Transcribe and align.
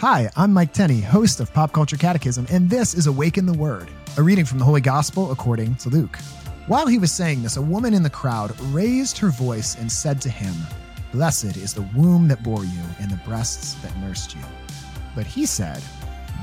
Hi, 0.00 0.28
I'm 0.36 0.52
Mike 0.52 0.74
Tenney, 0.74 1.00
host 1.00 1.40
of 1.40 1.50
Pop 1.54 1.72
Culture 1.72 1.96
Catechism, 1.96 2.46
and 2.50 2.68
this 2.68 2.92
is 2.92 3.06
Awaken 3.06 3.46
the 3.46 3.54
Word, 3.54 3.88
a 4.18 4.22
reading 4.22 4.44
from 4.44 4.58
the 4.58 4.64
Holy 4.66 4.82
Gospel 4.82 5.32
according 5.32 5.74
to 5.76 5.88
Luke. 5.88 6.18
While 6.66 6.86
he 6.86 6.98
was 6.98 7.10
saying 7.10 7.42
this, 7.42 7.56
a 7.56 7.62
woman 7.62 7.94
in 7.94 8.02
the 8.02 8.10
crowd 8.10 8.54
raised 8.64 9.16
her 9.16 9.30
voice 9.30 9.74
and 9.74 9.90
said 9.90 10.20
to 10.20 10.28
him, 10.28 10.52
Blessed 11.12 11.56
is 11.56 11.72
the 11.72 11.88
womb 11.96 12.28
that 12.28 12.42
bore 12.42 12.66
you 12.66 12.82
and 13.00 13.10
the 13.10 13.18
breasts 13.24 13.72
that 13.76 13.96
nursed 13.96 14.34
you. 14.34 14.42
But 15.14 15.24
he 15.24 15.46
said, 15.46 15.82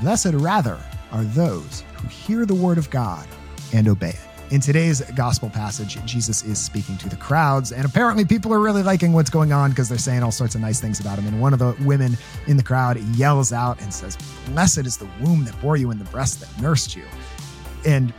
Blessed 0.02 0.32
rather 0.32 0.80
are 1.12 1.22
those 1.22 1.84
who 1.94 2.08
hear 2.08 2.46
the 2.46 2.56
word 2.56 2.76
of 2.76 2.90
God 2.90 3.24
and 3.72 3.86
obey 3.86 4.08
it. 4.08 4.33
In 4.54 4.60
today's 4.60 5.00
gospel 5.16 5.50
passage, 5.50 5.98
Jesus 6.04 6.44
is 6.44 6.60
speaking 6.60 6.96
to 6.98 7.08
the 7.08 7.16
crowds, 7.16 7.72
and 7.72 7.84
apparently 7.84 8.24
people 8.24 8.54
are 8.54 8.60
really 8.60 8.84
liking 8.84 9.12
what's 9.12 9.28
going 9.28 9.52
on 9.52 9.70
because 9.70 9.88
they're 9.88 9.98
saying 9.98 10.22
all 10.22 10.30
sorts 10.30 10.54
of 10.54 10.60
nice 10.60 10.80
things 10.80 11.00
about 11.00 11.18
him. 11.18 11.26
And 11.26 11.40
one 11.40 11.52
of 11.52 11.58
the 11.58 11.76
women 11.84 12.16
in 12.46 12.56
the 12.56 12.62
crowd 12.62 12.96
yells 13.16 13.52
out 13.52 13.82
and 13.82 13.92
says, 13.92 14.16
Blessed 14.46 14.86
is 14.86 14.96
the 14.96 15.08
womb 15.20 15.44
that 15.46 15.60
bore 15.60 15.76
you 15.76 15.90
and 15.90 16.00
the 16.00 16.04
breast 16.04 16.38
that 16.38 16.62
nursed 16.62 16.94
you. 16.94 17.02
And 17.84 18.14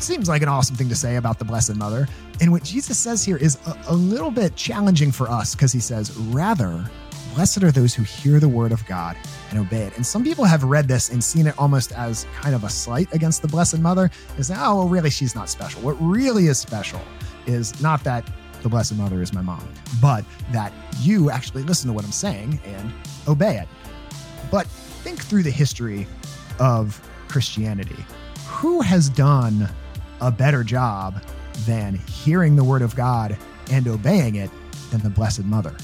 seems 0.00 0.28
like 0.28 0.42
an 0.42 0.48
awesome 0.48 0.74
thing 0.74 0.88
to 0.88 0.96
say 0.96 1.14
about 1.14 1.38
the 1.38 1.44
Blessed 1.44 1.76
Mother. 1.76 2.08
And 2.40 2.50
what 2.50 2.64
Jesus 2.64 2.98
says 2.98 3.24
here 3.24 3.36
is 3.36 3.56
a, 3.68 3.78
a 3.86 3.94
little 3.94 4.32
bit 4.32 4.56
challenging 4.56 5.12
for 5.12 5.30
us 5.30 5.54
because 5.54 5.70
he 5.70 5.78
says, 5.78 6.10
Rather, 6.16 6.90
blessed 7.38 7.62
are 7.62 7.70
those 7.70 7.94
who 7.94 8.02
hear 8.02 8.40
the 8.40 8.48
word 8.48 8.72
of 8.72 8.84
God 8.86 9.16
and 9.50 9.60
obey 9.60 9.82
it. 9.82 9.94
And 9.94 10.04
some 10.04 10.24
people 10.24 10.44
have 10.44 10.64
read 10.64 10.88
this 10.88 11.10
and 11.10 11.22
seen 11.22 11.46
it 11.46 11.56
almost 11.56 11.92
as 11.92 12.26
kind 12.34 12.52
of 12.52 12.64
a 12.64 12.68
slight 12.68 13.14
against 13.14 13.42
the 13.42 13.46
Blessed 13.46 13.78
Mother, 13.78 14.10
is 14.38 14.50
oh, 14.50 14.54
well, 14.54 14.88
really, 14.88 15.08
she's 15.08 15.36
not 15.36 15.48
special. 15.48 15.80
What 15.82 15.92
really 16.00 16.48
is 16.48 16.58
special 16.58 17.00
is 17.46 17.80
not 17.80 18.02
that 18.02 18.28
the 18.62 18.68
Blessed 18.68 18.96
Mother 18.96 19.22
is 19.22 19.32
my 19.32 19.40
mom, 19.40 19.68
but 20.02 20.24
that 20.50 20.72
you 20.98 21.30
actually 21.30 21.62
listen 21.62 21.86
to 21.86 21.92
what 21.92 22.04
I'm 22.04 22.10
saying 22.10 22.58
and 22.64 22.92
obey 23.28 23.58
it. 23.58 23.68
But 24.50 24.66
think 24.66 25.22
through 25.22 25.44
the 25.44 25.52
history 25.52 26.08
of 26.58 27.00
Christianity. 27.28 28.04
Who 28.48 28.80
has 28.80 29.08
done 29.08 29.68
a 30.20 30.32
better 30.32 30.64
job 30.64 31.22
than 31.66 31.94
hearing 31.94 32.56
the 32.56 32.64
word 32.64 32.82
of 32.82 32.96
God 32.96 33.38
and 33.70 33.86
obeying 33.86 34.34
it 34.34 34.50
than 34.90 35.02
the 35.02 35.10
Blessed 35.10 35.44
Mother? 35.44 35.76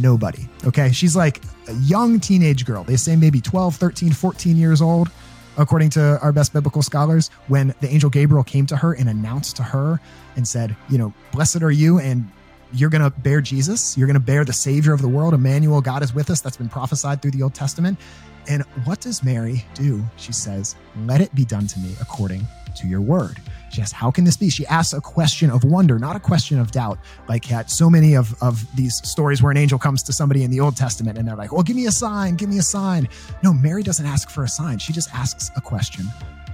Nobody. 0.00 0.48
Okay. 0.64 0.92
She's 0.92 1.16
like 1.16 1.42
a 1.68 1.74
young 1.74 2.20
teenage 2.20 2.64
girl. 2.64 2.84
They 2.84 2.96
say 2.96 3.16
maybe 3.16 3.40
12, 3.40 3.76
13, 3.76 4.12
14 4.12 4.56
years 4.56 4.82
old, 4.82 5.10
according 5.56 5.90
to 5.90 6.18
our 6.20 6.32
best 6.32 6.52
biblical 6.52 6.82
scholars, 6.82 7.28
when 7.48 7.74
the 7.80 7.88
angel 7.88 8.10
Gabriel 8.10 8.44
came 8.44 8.66
to 8.66 8.76
her 8.76 8.92
and 8.92 9.08
announced 9.08 9.56
to 9.56 9.62
her 9.62 10.00
and 10.36 10.46
said, 10.46 10.76
You 10.88 10.98
know, 10.98 11.14
blessed 11.32 11.62
are 11.62 11.70
you, 11.70 11.98
and 11.98 12.28
you're 12.72 12.90
going 12.90 13.02
to 13.02 13.10
bear 13.10 13.40
Jesus. 13.40 13.96
You're 13.96 14.06
going 14.06 14.14
to 14.14 14.20
bear 14.20 14.44
the 14.44 14.52
Savior 14.52 14.92
of 14.92 15.00
the 15.00 15.08
world. 15.08 15.34
Emmanuel, 15.34 15.80
God 15.80 16.02
is 16.02 16.14
with 16.14 16.30
us. 16.30 16.40
That's 16.40 16.56
been 16.56 16.68
prophesied 16.68 17.22
through 17.22 17.30
the 17.32 17.42
Old 17.42 17.54
Testament. 17.54 17.98
And 18.48 18.62
what 18.84 19.00
does 19.00 19.24
Mary 19.24 19.64
do? 19.74 20.04
She 20.16 20.32
says, 20.32 20.76
Let 21.04 21.20
it 21.20 21.34
be 21.34 21.44
done 21.44 21.66
to 21.68 21.78
me 21.78 21.94
according 22.00 22.46
to 22.76 22.86
your 22.86 23.00
word. 23.00 23.40
She 23.76 23.82
asks, 23.82 23.92
How 23.92 24.10
can 24.10 24.24
this 24.24 24.38
be? 24.38 24.48
She 24.48 24.66
asks 24.66 24.94
a 24.94 25.02
question 25.02 25.50
of 25.50 25.62
wonder, 25.62 25.98
not 25.98 26.16
a 26.16 26.20
question 26.20 26.58
of 26.58 26.70
doubt, 26.70 26.98
like 27.28 27.44
so 27.66 27.90
many 27.90 28.14
of, 28.14 28.34
of 28.42 28.64
these 28.74 29.06
stories 29.06 29.42
where 29.42 29.50
an 29.50 29.58
angel 29.58 29.78
comes 29.78 30.02
to 30.04 30.14
somebody 30.14 30.44
in 30.44 30.50
the 30.50 30.60
Old 30.60 30.76
Testament 30.76 31.18
and 31.18 31.28
they're 31.28 31.36
like, 31.36 31.52
Well, 31.52 31.62
give 31.62 31.76
me 31.76 31.86
a 31.86 31.92
sign, 31.92 32.36
give 32.36 32.48
me 32.48 32.58
a 32.58 32.62
sign. 32.62 33.06
No, 33.42 33.52
Mary 33.52 33.82
doesn't 33.82 34.06
ask 34.06 34.30
for 34.30 34.44
a 34.44 34.48
sign. 34.48 34.78
She 34.78 34.94
just 34.94 35.12
asks 35.14 35.50
a 35.56 35.60
question 35.60 36.06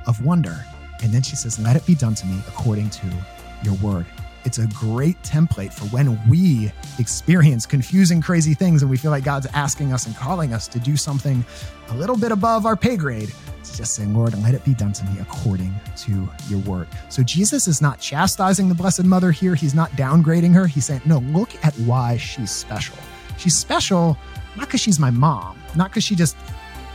of 0.09 0.25
wonder. 0.25 0.65
And 1.01 1.13
then 1.13 1.23
she 1.23 1.37
says, 1.37 1.61
Let 1.61 1.77
it 1.77 1.87
be 1.87 1.95
done 1.95 2.17
to 2.17 2.27
me 2.27 2.41
according 2.49 2.91
to 2.91 3.07
your 3.63 3.75
word. 3.75 4.07
It's 4.45 4.59
a 4.59 4.67
great 4.69 5.21
template 5.23 5.73
for 5.73 5.85
when 5.87 6.19
we 6.29 6.73
experience 6.99 7.67
confusing, 7.67 8.21
crazy 8.21 8.55
things 8.55 8.83
and 8.83 8.91
we 8.91 8.97
feel 8.97 9.11
like 9.11 9.25
God's 9.25 9.47
asking 9.47 9.93
us 9.93 10.07
and 10.07 10.17
calling 10.17 10.53
us 10.53 10.67
to 10.69 10.79
do 10.79 10.97
something 10.97 11.45
a 11.91 11.97
little 11.97 12.17
bit 12.17 12.33
above 12.33 12.67
our 12.67 12.77
pay 12.77 12.97
grade. 12.97 13.33
It's 13.61 13.77
just 13.77 13.95
saying, 13.95 14.15
Lord, 14.15 14.37
let 14.43 14.55
it 14.55 14.65
be 14.65 14.75
done 14.75 14.93
to 14.95 15.05
me 15.05 15.21
according 15.21 15.73
to 15.99 16.29
your 16.49 16.59
word. 16.61 16.89
So 17.09 17.23
Jesus 17.23 17.69
is 17.69 17.81
not 17.81 18.01
chastising 18.01 18.69
the 18.69 18.75
Blessed 18.75 19.05
Mother 19.05 19.31
here. 19.31 19.55
He's 19.55 19.75
not 19.75 19.91
downgrading 19.93 20.55
her. 20.55 20.67
He's 20.67 20.87
saying, 20.87 21.03
no, 21.05 21.19
look 21.19 21.51
at 21.65 21.75
why 21.81 22.17
she's 22.17 22.51
special. 22.51 22.97
She's 23.39 23.57
special 23.57 24.19
not 24.57 24.67
because 24.67 24.81
she's 24.81 24.99
my 24.99 25.11
mom, 25.11 25.59
not 25.77 25.91
because 25.91 26.05
she 26.05 26.15
just 26.15 26.37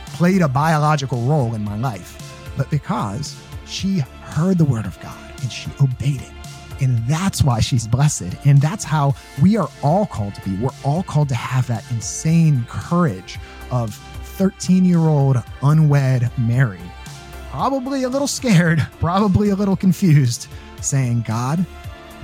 played 0.06 0.42
a 0.42 0.48
biological 0.48 1.20
role 1.22 1.54
in 1.54 1.64
my 1.64 1.76
life, 1.76 2.52
but 2.56 2.70
because 2.70 3.40
she 3.66 3.98
heard 4.22 4.58
the 4.58 4.64
word 4.64 4.86
of 4.86 4.98
God 5.00 5.32
and 5.42 5.50
she 5.50 5.70
obeyed 5.80 6.22
it. 6.22 6.37
And 6.80 6.98
that's 7.06 7.42
why 7.42 7.60
she's 7.60 7.86
blessed. 7.86 8.34
And 8.44 8.60
that's 8.60 8.84
how 8.84 9.14
we 9.42 9.56
are 9.56 9.68
all 9.82 10.06
called 10.06 10.34
to 10.36 10.48
be. 10.48 10.56
We're 10.56 10.70
all 10.84 11.02
called 11.02 11.28
to 11.30 11.34
have 11.34 11.66
that 11.66 11.88
insane 11.90 12.64
courage 12.68 13.38
of 13.70 13.94
13 14.38 14.84
year 14.84 15.00
old 15.00 15.42
unwed 15.62 16.30
Mary, 16.38 16.80
probably 17.50 18.04
a 18.04 18.08
little 18.08 18.28
scared, 18.28 18.86
probably 19.00 19.50
a 19.50 19.56
little 19.56 19.76
confused, 19.76 20.46
saying, 20.80 21.22
God, 21.26 21.64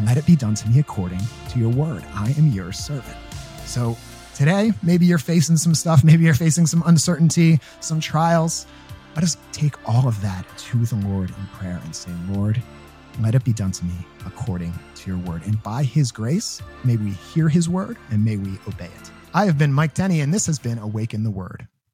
let 0.05 0.17
it 0.17 0.27
be 0.27 0.37
done 0.37 0.55
to 0.55 0.69
me 0.69 0.79
according 0.79 1.21
to 1.51 1.59
your 1.59 1.71
word. 1.71 2.05
I 2.15 2.33
am 2.39 2.49
your 2.49 2.73
servant. 2.73 3.17
So 3.65 3.97
today, 4.35 4.73
maybe 4.83 5.07
you're 5.07 5.19
facing 5.19 5.57
some 5.57 5.75
stuff, 5.75 6.05
maybe 6.05 6.25
you're 6.25 6.35
facing 6.35 6.67
some 6.67 6.83
uncertainty, 6.87 7.59
some 7.81 8.01
trials. 8.01 8.67
Let 9.15 9.25
us 9.25 9.37
take 9.53 9.77
all 9.89 10.09
of 10.09 10.21
that 10.23 10.45
to 10.57 10.85
the 10.85 10.97
Lord 11.09 11.31
in 11.31 11.47
prayer 11.59 11.81
and 11.85 11.95
say, 11.95 12.11
Lord, 12.31 12.63
let 13.21 13.35
it 13.35 13.45
be 13.45 13.53
done 13.53 13.73
to 13.73 13.85
me 13.85 13.95
according 14.27 14.73
to 14.97 15.11
your 15.11 15.19
word. 15.21 15.43
And 15.47 15.63
by 15.63 15.83
his 15.83 16.11
grace, 16.13 16.61
may 16.85 16.97
we 16.97 17.11
hear 17.11 17.49
his 17.49 17.69
word 17.69 17.97
and 18.11 18.25
may 18.25 18.37
we 18.37 18.59
obey 18.69 18.87
it. 18.87 19.11
I 19.33 19.47
have 19.47 19.59
been 19.59 19.73
Mike 19.73 19.95
Tenney, 19.95 20.21
and 20.21 20.33
this 20.33 20.47
has 20.47 20.61
been 20.61 20.79
Awaken 20.79 21.25
the 21.25 21.31
Word. 21.31 21.67